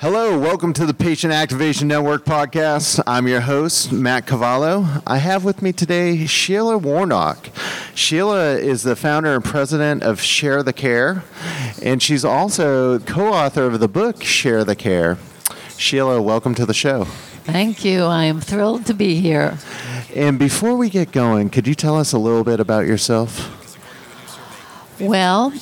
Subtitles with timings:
[0.00, 3.02] Hello, welcome to the Patient Activation Network podcast.
[3.06, 5.02] I'm your host, Matt Cavallo.
[5.06, 7.50] I have with me today Sheila Warnock.
[7.94, 11.22] Sheila is the founder and president of Share the Care,
[11.82, 15.18] and she's also co author of the book Share the Care.
[15.76, 17.04] Sheila, welcome to the show.
[17.44, 18.04] Thank you.
[18.04, 19.58] I am thrilled to be here.
[20.16, 23.54] And before we get going, could you tell us a little bit about yourself?
[24.98, 25.52] Well,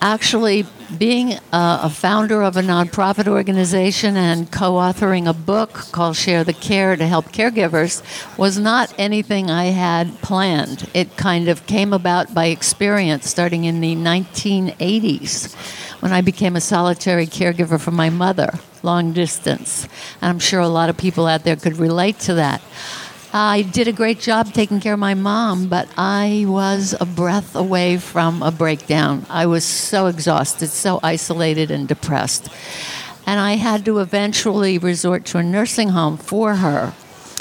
[0.00, 0.66] actually,
[0.98, 6.44] being a, a founder of a nonprofit organization and co authoring a book called Share
[6.44, 8.02] the Care to help caregivers
[8.38, 10.88] was not anything I had planned.
[10.94, 15.54] It kind of came about by experience starting in the 1980s
[16.00, 19.88] when I became a solitary caregiver for my mother, long distance.
[20.20, 22.62] And I'm sure a lot of people out there could relate to that.
[23.38, 27.54] I did a great job taking care of my mom, but I was a breath
[27.54, 29.26] away from a breakdown.
[29.28, 32.48] I was so exhausted, so isolated, and depressed.
[33.26, 36.94] And I had to eventually resort to a nursing home for her.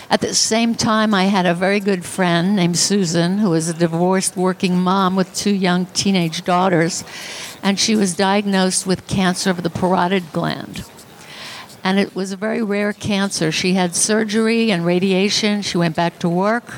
[0.10, 3.74] At the same time, I had a very good friend named Susan, who was a
[3.74, 7.06] divorced working mom with two young teenage daughters,
[7.64, 10.84] and she was diagnosed with cancer of the parotid gland
[11.86, 13.52] and it was a very rare cancer.
[13.52, 15.62] She had surgery and radiation.
[15.62, 16.74] She went back to work.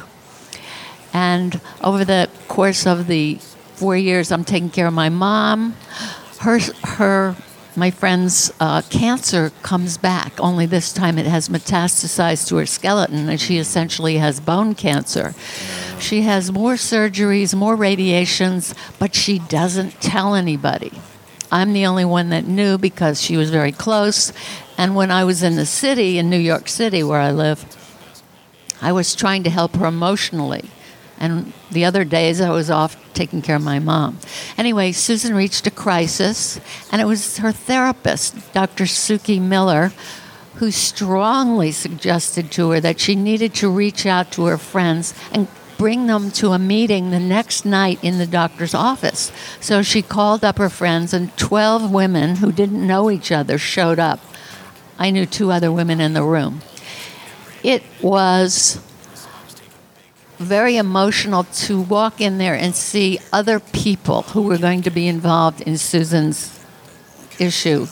[1.13, 3.35] And over the course of the
[3.75, 5.75] four years, I'm taking care of my mom.
[6.41, 7.37] Her, her,
[7.77, 10.33] my friend's uh, cancer comes back.
[10.41, 15.33] Only this time it has metastasized to her skeleton, and she essentially has bone cancer.
[15.99, 20.91] She has more surgeries, more radiations, but she doesn't tell anybody.
[21.51, 24.33] I'm the only one that knew because she was very close.
[24.77, 27.65] And when I was in the city, in New York City, where I live,
[28.81, 30.69] I was trying to help her emotionally.
[31.19, 34.19] And the other days I was off taking care of my mom.
[34.57, 36.59] Anyway, Susan reached a crisis,
[36.91, 38.83] and it was her therapist, Dr.
[38.83, 39.91] Suki Miller,
[40.55, 45.47] who strongly suggested to her that she needed to reach out to her friends and
[45.77, 49.31] bring them to a meeting the next night in the doctor's office.
[49.59, 53.99] So she called up her friends, and 12 women who didn't know each other showed
[53.99, 54.19] up.
[54.99, 56.61] I knew two other women in the room.
[57.63, 58.81] It was
[60.37, 65.07] very emotional to walk in there and see other people who were going to be
[65.07, 66.59] involved in Susan's
[67.39, 67.87] issue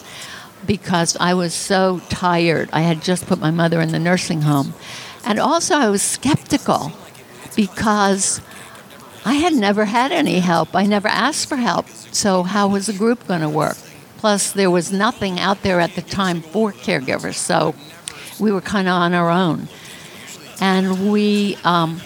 [0.65, 2.69] because I was so tired.
[2.71, 4.73] I had just put my mother in the nursing home.
[5.23, 6.91] And also, I was skeptical
[7.55, 8.41] because
[9.25, 10.75] I had never had any help.
[10.75, 11.87] I never asked for help.
[11.89, 13.77] So, how was the group going to work?
[14.17, 17.35] Plus, there was nothing out there at the time for caregivers.
[17.35, 17.75] So,
[18.39, 19.67] we were kind of on our own.
[20.61, 21.97] And we, um,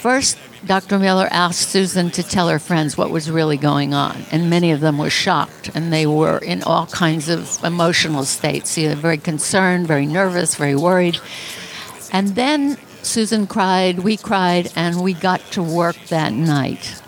[0.00, 0.98] first, Dr.
[0.98, 4.80] Miller asked Susan to tell her friends what was really going on, and many of
[4.80, 8.78] them were shocked, and they were in all kinds of emotional states.
[8.78, 11.18] You know, very concerned, very nervous, very worried.
[12.12, 17.00] And then Susan cried, we cried, and we got to work that night.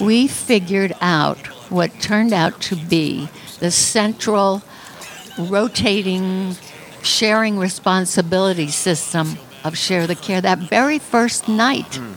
[0.00, 1.38] We figured out
[1.70, 3.28] what turned out to be
[3.58, 4.62] the central
[5.38, 6.56] rotating
[7.02, 11.90] sharing responsibility system of Share the Care that very first night.
[11.90, 12.16] Mm.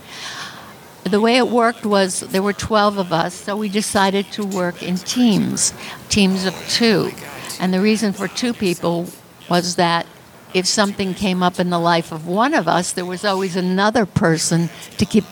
[1.04, 4.82] The way it worked was there were 12 of us, so we decided to work
[4.82, 5.74] in teams,
[6.10, 7.12] teams of two.
[7.60, 9.08] And the reason for two people
[9.50, 10.06] was that
[10.54, 14.06] if something came up in the life of one of us, there was always another
[14.06, 15.26] person to keep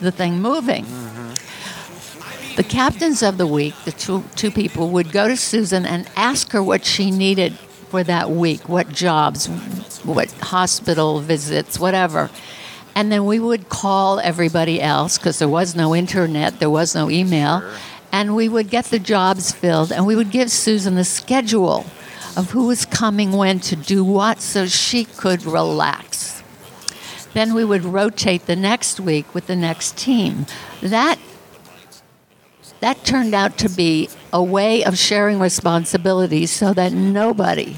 [0.00, 0.84] the thing moving.
[0.84, 2.56] Mm-hmm.
[2.56, 6.52] The captains of the week, the two, two people, would go to Susan and ask
[6.52, 7.54] her what she needed
[7.90, 9.46] for that week what jobs,
[10.04, 12.30] what hospital visits, whatever.
[12.94, 17.10] And then we would call everybody else because there was no internet, there was no
[17.10, 17.62] email,
[18.12, 21.86] and we would get the jobs filled and we would give Susan the schedule
[22.36, 26.42] of who was coming when to do what so she could relax.
[27.32, 30.46] Then we would rotate the next week with the next team.
[30.82, 31.18] That
[32.80, 37.76] that turned out to be a way of sharing responsibilities so that nobody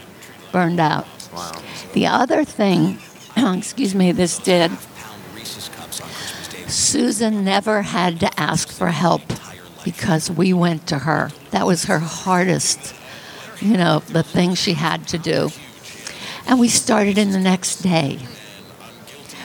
[0.53, 1.07] burned out.
[1.35, 1.61] Wow.
[1.93, 2.99] The other thing,
[3.37, 4.71] excuse me, this did,
[6.69, 9.23] Susan never had to ask for help
[9.85, 11.31] because we went to her.
[11.51, 12.95] That was her hardest
[13.63, 15.51] you know, the things she had to do.
[16.47, 18.19] And we started in the next day.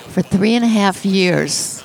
[0.10, 1.84] For three and a half years,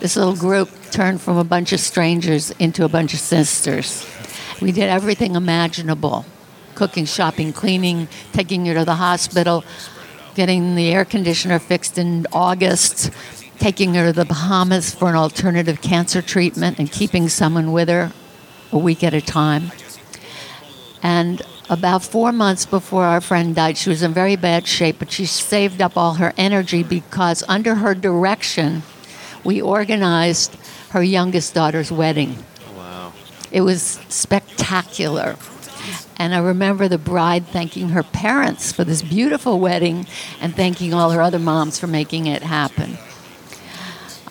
[0.00, 4.06] this little group turned from a bunch of strangers into a bunch of sisters.
[4.60, 6.26] We did everything imaginable
[6.74, 9.64] cooking, shopping, cleaning, taking her to the hospital,
[10.34, 13.10] getting the air conditioner fixed in August,
[13.58, 18.12] taking her to the Bahamas for an alternative cancer treatment, and keeping someone with her
[18.72, 19.70] a week at a time.
[21.02, 25.12] And about four months before our friend died, she was in very bad shape, but
[25.12, 28.82] she saved up all her energy because under her direction,
[29.44, 30.56] we organized
[30.90, 32.36] her youngest daughter's wedding.
[32.76, 33.12] Wow.
[33.52, 35.36] It was spectacular.
[36.18, 40.06] And I remember the bride thanking her parents for this beautiful wedding
[40.40, 42.98] and thanking all her other moms for making it happen.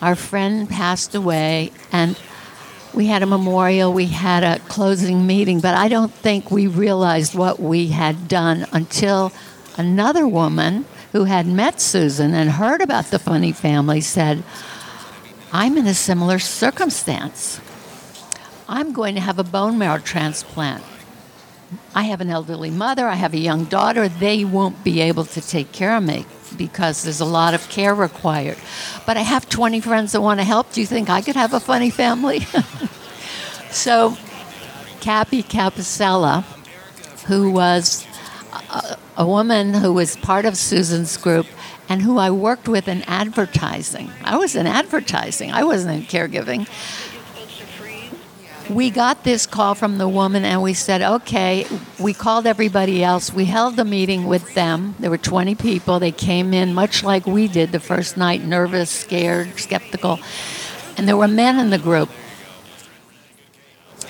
[0.02, 2.18] Our friend passed away, and
[2.94, 7.34] we had a memorial, we had a closing meeting, but I don't think we realized
[7.34, 9.32] what we had done until
[9.76, 14.42] another woman who had met Susan and heard about the funny family said,
[15.52, 17.60] I'm in a similar circumstance.
[18.68, 20.84] I'm going to have a bone marrow transplant.
[21.94, 24.08] I have an elderly mother, I have a young daughter.
[24.08, 26.26] They won't be able to take care of me
[26.56, 28.58] because there's a lot of care required.
[29.06, 30.72] But I have 20 friends that want to help.
[30.72, 32.40] Do you think I could have a funny family?
[33.70, 34.16] so,
[35.00, 36.44] Cappy Capossela,
[37.26, 38.06] who was
[38.52, 41.46] a, a woman who was part of Susan's group
[41.88, 44.10] and who I worked with in advertising.
[44.22, 46.68] I was in advertising, I wasn't in caregiving
[48.70, 51.66] we got this call from the woman and we said, okay,
[51.98, 53.32] we called everybody else.
[53.32, 54.94] We held a meeting with them.
[55.00, 55.98] There were 20 people.
[55.98, 60.20] They came in much like we did the first night, nervous, scared, skeptical.
[60.96, 62.10] And there were men in the group.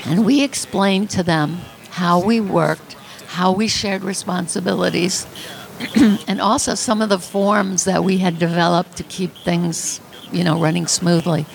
[0.04, 1.60] And we explained to them
[1.90, 2.94] how we worked,
[3.28, 5.26] how we shared responsibilities,
[6.28, 10.60] and also some of the forms that we had developed to keep things, you know,
[10.60, 11.46] running smoothly.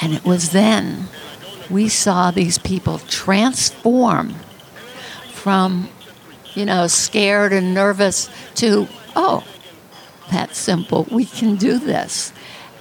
[0.00, 1.08] And it was then
[1.70, 4.34] we saw these people transform
[5.32, 5.88] from,
[6.54, 9.46] you know, scared and nervous to, oh,
[10.30, 11.06] that's simple.
[11.10, 12.32] We can do this.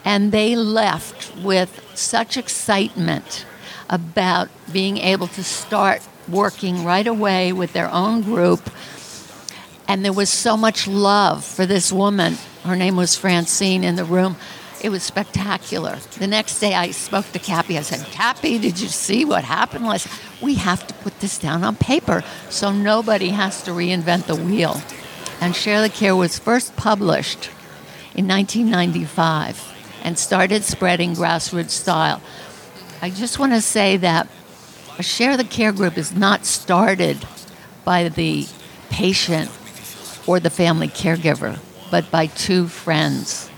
[0.06, 3.46] And they left with such excitement
[3.90, 8.70] about being able to start working right away with their own group.
[9.88, 12.38] And there was so much love for this woman.
[12.64, 14.38] Her name was Francine in the room
[14.84, 15.98] it was spectacular.
[16.20, 17.78] The next day I spoke to Cappy.
[17.78, 20.10] I said, Cappy, did you see what happened last?
[20.42, 24.82] We have to put this down on paper so nobody has to reinvent the wheel.
[25.40, 27.50] And Share the Care was first published
[28.14, 29.72] in 1995
[30.04, 32.22] and started spreading grassroots style.
[33.02, 34.28] I just want to say that
[35.00, 37.26] a Share the Care group is not started
[37.86, 38.48] by the
[38.90, 39.50] patient
[40.28, 41.60] or the family caregiver,
[41.90, 43.50] but by two friends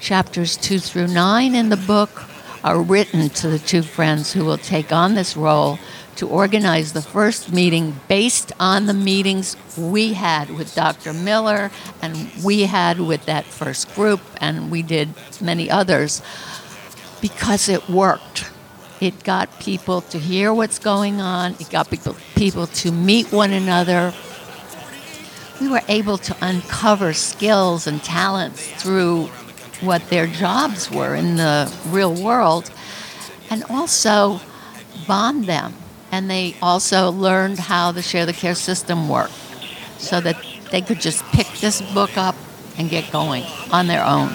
[0.00, 2.24] Chapters 2 through 9 in the book
[2.62, 5.78] are written to the two friends who will take on this role
[6.16, 11.12] to organize the first meeting based on the meetings we had with Dr.
[11.12, 15.08] Miller and we had with that first group, and we did
[15.40, 16.22] many others
[17.20, 18.50] because it worked.
[19.00, 23.52] It got people to hear what's going on, it got people, people to meet one
[23.52, 24.12] another.
[25.60, 29.30] We were able to uncover skills and talents through
[29.80, 32.70] what their jobs were in the real world
[33.50, 34.40] and also
[35.06, 35.74] bond them.
[36.10, 39.32] And they also learned how the share the care system worked
[39.98, 40.36] so that
[40.70, 42.34] they could just pick this book up
[42.78, 44.32] and get going on their own.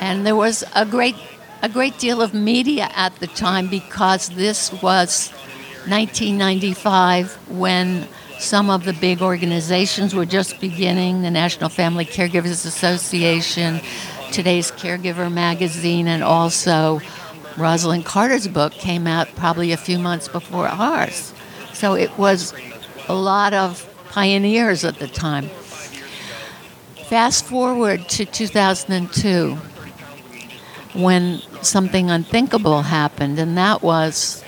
[0.00, 1.16] And there was a great
[1.62, 5.30] a great deal of media at the time because this was
[5.88, 8.08] 1995 when
[8.40, 13.80] some of the big organizations were just beginning the National Family Caregivers Association,
[14.32, 17.00] today's Caregiver magazine, and also
[17.56, 21.34] Rosalynn Carter's book came out probably a few months before ours.
[21.74, 22.54] So it was
[23.08, 25.50] a lot of pioneers at the time.
[27.08, 29.58] Fast forward to 2002
[30.94, 34.42] when something unthinkable happened, and that was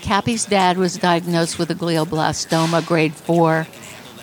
[0.00, 3.66] Cappy's dad was diagnosed with a glioblastoma grade 4,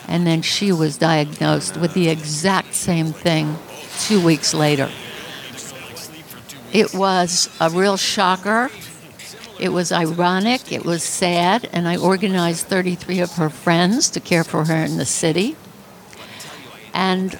[0.08, 3.58] and then she was diagnosed with the exact same thing
[4.00, 4.90] two weeks later.
[6.74, 8.70] It was a real shocker.
[9.60, 14.44] It was ironic, it was sad, and I organized 33 of her friends to care
[14.44, 15.56] for her in the city.
[16.94, 17.40] And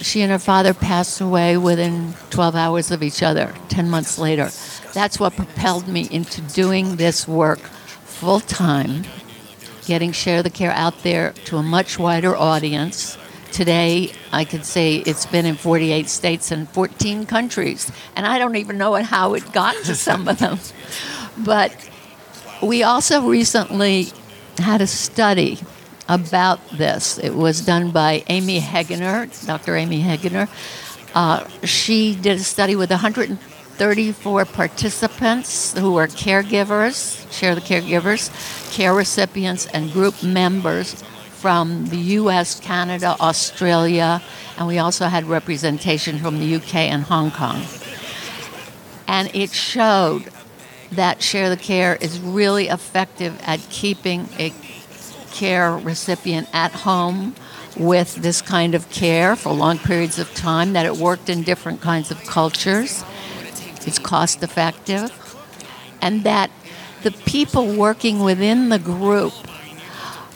[0.00, 4.50] she and her father passed away within 12 hours of each other, 10 months later.
[4.92, 9.04] That's what propelled me into doing this work full time,
[9.86, 13.16] getting Share the Care out there to a much wider audience.
[13.52, 18.56] Today, I could say it's been in 48 states and 14 countries, and I don't
[18.56, 20.58] even know how it got to some of them.
[21.38, 21.74] But
[22.62, 24.08] we also recently
[24.58, 25.58] had a study
[26.08, 27.18] about this.
[27.18, 29.76] It was done by Amy Hegener, Dr.
[29.76, 30.48] Amy Hegener.
[31.14, 33.38] Uh, she did a study with 100
[33.80, 38.28] 34 participants who are caregivers, share the caregivers,
[38.76, 44.20] care recipients, and group members from the US, Canada, Australia,
[44.58, 47.62] and we also had representation from the UK and Hong Kong.
[49.08, 50.28] And it showed
[50.92, 54.52] that Share the Care is really effective at keeping a
[55.32, 57.34] care recipient at home
[57.78, 61.80] with this kind of care for long periods of time, that it worked in different
[61.80, 63.04] kinds of cultures,
[63.86, 65.10] it's cost effective,
[66.00, 66.50] and that
[67.02, 69.32] the people working within the group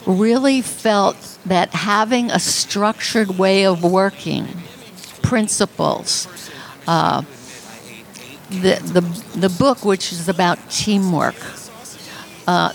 [0.07, 4.49] really felt that having a structured way of working,
[5.23, 6.29] principles,
[6.87, 7.23] uh,
[8.51, 9.01] the, the,
[9.39, 11.35] the book, which is about teamwork,
[12.47, 12.73] uh,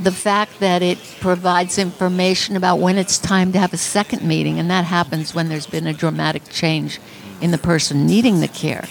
[0.00, 4.58] the fact that it provides information about when it's time to have a second meeting,
[4.58, 7.00] and that happens when there's been a dramatic change
[7.40, 8.86] in the person needing the care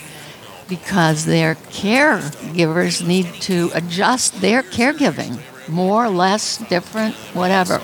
[0.68, 7.80] because their caregivers need to adjust their caregiving more, less, different, whatever.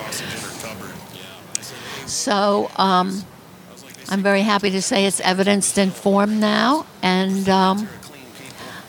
[2.06, 3.24] So um,
[4.08, 7.88] I'm very happy to say it's evidenced in form now, and um,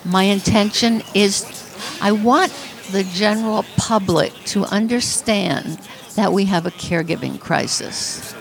[0.06, 1.46] my intention is
[2.02, 2.52] I want
[2.92, 5.80] the general public to understand
[6.16, 8.36] that we have a caregiving crisis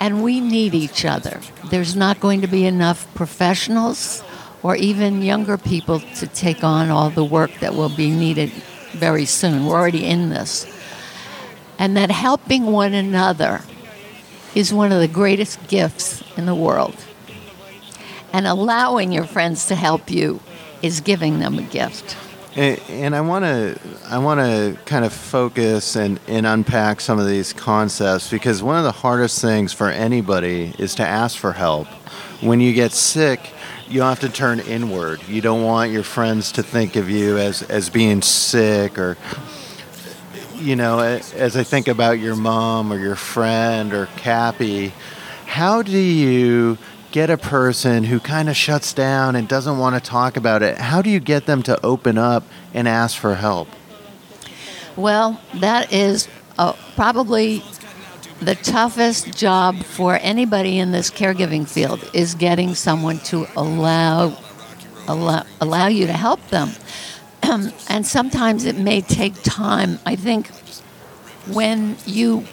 [0.00, 1.40] and we need each other.
[1.70, 4.22] There's not going to be enough professionals
[4.64, 8.50] or even younger people to take on all the work that will be needed
[8.92, 9.66] very soon.
[9.66, 10.66] We're already in this.
[11.78, 13.60] And that helping one another
[14.54, 16.96] is one of the greatest gifts in the world.
[18.32, 20.40] And allowing your friends to help you
[20.80, 22.16] is giving them a gift.
[22.56, 23.76] And, I want to
[24.08, 28.78] I want to kind of focus and, and unpack some of these concepts because one
[28.78, 31.88] of the hardest things for anybody is to ask for help.
[32.40, 33.40] When you get sick,
[33.88, 35.20] you have to turn inward.
[35.28, 39.16] You don't want your friends to think of you as, as being sick or
[40.56, 44.92] you know, as I think about your mom or your friend or Cappy,
[45.46, 46.78] how do you
[47.14, 50.76] get a person who kind of shuts down and doesn't want to talk about it,
[50.78, 53.68] how do you get them to open up and ask for help?
[54.96, 56.26] Well, that is
[56.58, 57.62] uh, probably
[58.40, 64.36] the toughest job for anybody in this caregiving field is getting someone to allow
[65.06, 66.70] allow, allow you to help them.
[67.88, 69.98] and sometimes it may take time.
[70.06, 70.48] I think
[71.46, 72.44] when you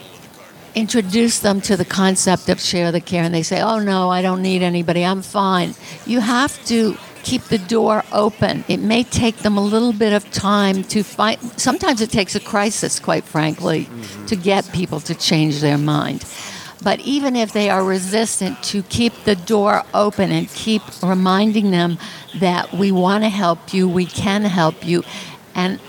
[0.76, 4.22] introduce them to the concept of share the care and they say, oh no, I
[4.22, 5.76] don't need anybody, I'm fine.
[6.06, 8.64] You have to keep the door open.
[8.68, 12.40] It may take them a little bit of time to find, sometimes it takes a
[12.40, 14.26] crisis, quite frankly, mm-hmm.
[14.26, 16.26] to get people to change their mind.
[16.84, 22.00] But even if they are resistant, to keep the door open and keep reminding them
[22.40, 25.04] that we want to help you, we can help you.
[25.54, 25.80] And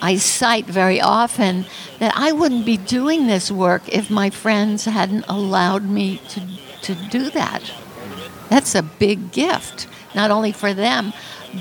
[0.00, 1.66] I cite very often
[1.98, 6.40] that I wouldn't be doing this work if my friends hadn't allowed me to,
[6.82, 7.72] to do that.
[8.48, 11.12] That's a big gift, not only for them,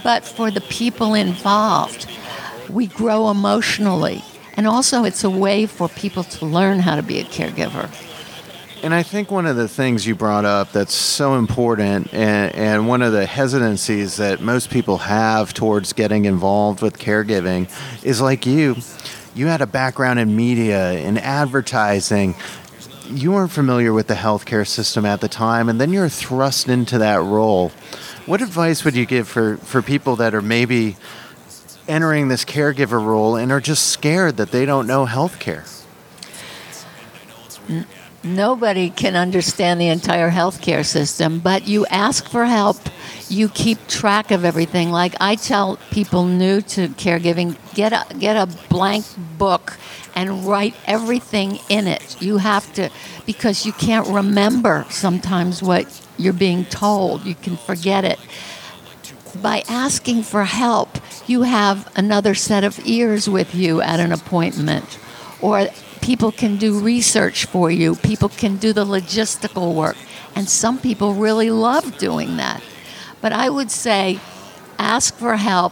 [0.03, 2.07] but for the people involved.
[2.69, 4.23] We grow emotionally,
[4.55, 7.89] and also it's a way for people to learn how to be a caregiver.
[8.81, 12.87] And I think one of the things you brought up that's so important, and, and,
[12.87, 17.69] one of the hesitancies that most people have towards getting involved with caregiving
[18.05, 18.77] is like you.
[19.35, 22.35] You had a background in media, in advertising.
[23.11, 26.99] You weren't familiar with the healthcare system at the time, and then you're thrust into
[26.99, 27.71] that role.
[28.27, 30.95] What advice would you give for, for people that are maybe
[31.87, 35.65] entering this caregiver role and are just scared that they don't know healthcare?
[38.23, 42.77] Nobody can understand the entire healthcare system, but you ask for help.
[43.29, 44.91] You keep track of everything.
[44.91, 49.05] Like I tell people new to caregiving, get a get a blank
[49.37, 49.77] book
[50.15, 52.21] and write everything in it.
[52.21, 52.89] You have to
[53.25, 55.85] because you can't remember sometimes what
[56.17, 57.25] you're being told.
[57.25, 58.19] You can forget it.
[59.41, 60.97] By asking for help,
[61.27, 64.97] you have another set of ears with you at an appointment
[65.41, 65.67] or
[66.09, 69.95] people can do research for you, people can do the logistical work,
[70.35, 72.63] and some people really love doing that.
[73.21, 74.19] But I would say
[74.79, 75.71] ask for help,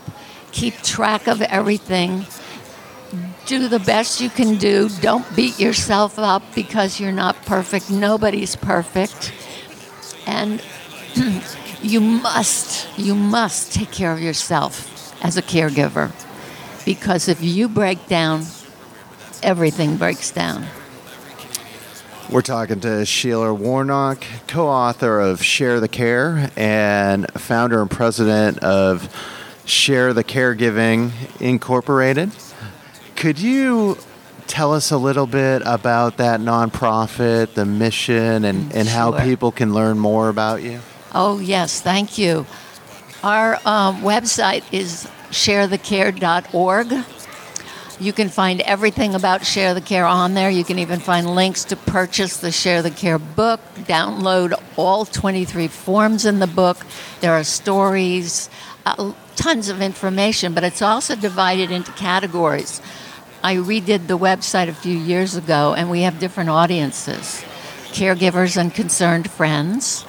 [0.51, 2.27] keep track of everything,
[3.47, 4.89] do the best you can do.
[5.01, 7.89] Don't beat yourself up because you're not perfect.
[7.89, 9.33] Nobody's perfect.
[10.27, 10.61] And
[11.81, 14.71] you must, you must take care of yourself
[15.23, 16.11] as a caregiver.
[16.85, 18.45] Because if you break down,
[19.43, 20.65] everything breaks down.
[22.29, 28.59] We're talking to Sheila Warnock, co author of Share the Care and founder and president
[28.59, 29.09] of
[29.65, 32.31] Share the Caregiving Incorporated.
[33.15, 33.97] Could you
[34.47, 39.73] tell us a little bit about that nonprofit, the mission, and, and how people can
[39.73, 40.79] learn more about you?
[41.13, 42.45] Oh, yes, thank you.
[43.23, 46.87] Our um, website is sharethecare.org.
[47.99, 50.51] You can find everything about Share the Care on there.
[50.51, 55.67] You can even find links to purchase the Share the Care book, download all 23
[55.67, 56.77] forms in the book.
[57.21, 58.51] There are stories,
[58.85, 62.81] uh, tons of information, but it's also divided into categories.
[63.43, 67.43] I redid the website a few years ago, and we have different audiences
[67.87, 70.03] caregivers and concerned friends,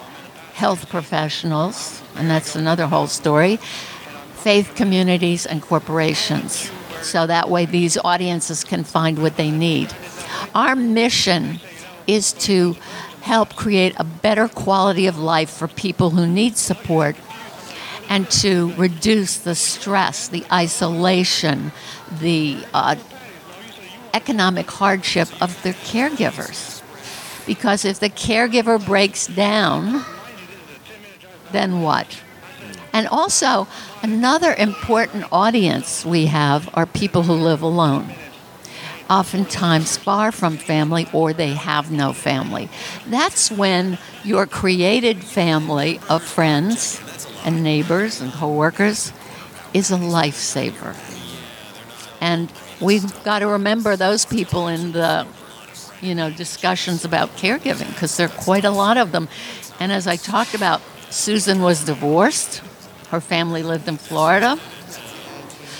[0.52, 3.56] health professionals, and that's another whole story,
[4.34, 6.70] faith communities, and corporations.
[7.02, 9.94] So that way these audiences can find what they need.
[10.54, 11.60] Our mission
[12.06, 12.76] is to
[13.20, 17.16] help create a better quality of life for people who need support
[18.08, 21.72] and to reduce the stress, the isolation,
[22.20, 22.96] the uh,
[24.14, 26.82] economic hardship of their caregivers.
[27.46, 30.04] Because if the caregiver breaks down,
[31.52, 32.20] then what?
[32.98, 33.68] And also,
[34.02, 38.12] another important audience we have are people who live alone,
[39.08, 42.68] oftentimes far from family or they have no family.
[43.06, 47.00] That's when your created family of friends
[47.44, 49.12] and neighbors and coworkers
[49.72, 50.96] is a lifesaver.
[52.20, 55.24] And we've got to remember those people in the
[56.00, 59.28] you know discussions about caregiving because there are quite a lot of them.
[59.78, 62.62] And as I talked about, Susan was divorced.
[63.10, 64.58] Her family lived in Florida.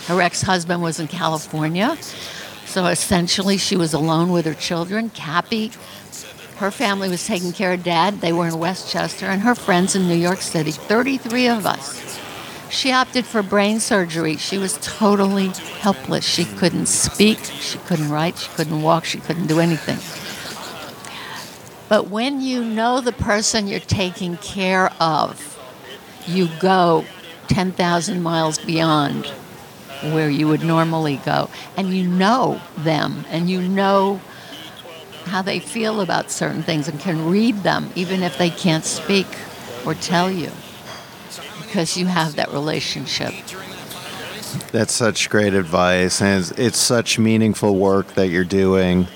[0.06, 1.96] Her ex-husband was in California.
[2.64, 5.10] So essentially she was alone with her children.
[5.10, 5.72] Cappy,
[6.56, 8.20] her family was taking care of dad.
[8.20, 10.72] They were in Westchester and her friends in New York City.
[10.72, 12.18] 33 of us.
[12.70, 14.36] She opted for brain surgery.
[14.36, 15.48] She was totally
[15.80, 16.24] helpless.
[16.24, 19.98] She couldn't speak, she couldn't write, she couldn't walk, she couldn't do anything.
[21.88, 25.58] But when you know the person you're taking care of,
[26.26, 27.04] you go
[27.48, 29.26] 10,000 miles beyond
[30.12, 31.50] where you would normally go.
[31.76, 34.20] And you know them, and you know
[35.24, 39.26] how they feel about certain things, and can read them, even if they can't speak
[39.84, 40.50] or tell you,
[41.62, 43.34] because you have that relationship.
[44.72, 49.06] That's such great advice, and it's, it's such meaningful work that you're doing.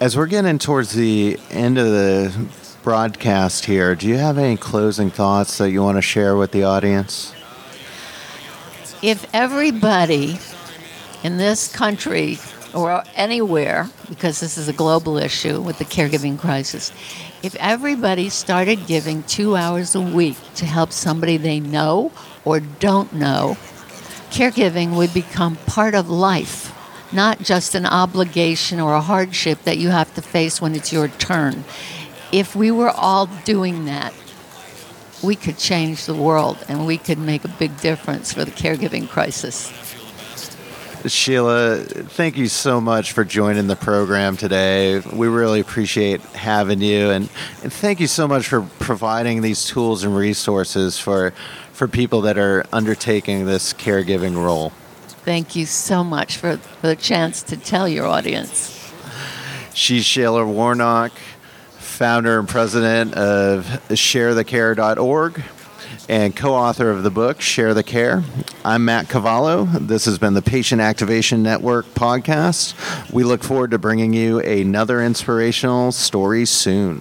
[0.00, 2.48] As we're getting towards the end of the
[2.82, 6.64] broadcast here, do you have any closing thoughts that you want to share with the
[6.64, 7.35] audience?
[9.02, 10.38] If everybody
[11.22, 12.38] in this country
[12.74, 16.92] or anywhere, because this is a global issue with the caregiving crisis,
[17.42, 22.12] if everybody started giving two hours a week to help somebody they know
[22.44, 23.56] or don't know,
[24.30, 26.72] caregiving would become part of life,
[27.12, 31.08] not just an obligation or a hardship that you have to face when it's your
[31.08, 31.64] turn.
[32.32, 34.12] If we were all doing that,
[35.22, 39.08] we could change the world and we could make a big difference for the caregiving
[39.08, 39.72] crisis.
[41.06, 44.98] Sheila, thank you so much for joining the program today.
[44.98, 47.28] We really appreciate having you, and,
[47.62, 51.32] and thank you so much for providing these tools and resources for,
[51.72, 54.70] for people that are undertaking this caregiving role.
[55.24, 58.92] Thank you so much for, for the chance to tell your audience.
[59.74, 61.12] She's Sheila Warnock,
[61.96, 65.42] founder and president of ShareTheCare.org
[66.10, 68.22] and co-author of the book Share the Care.
[68.66, 69.64] I'm Matt Cavallo.
[69.64, 72.74] This has been the Patient Activation Network podcast.
[73.10, 77.00] We look forward to bringing you another inspirational story soon.